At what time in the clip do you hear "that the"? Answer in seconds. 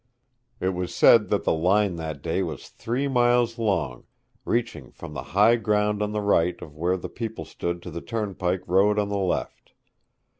1.29-1.53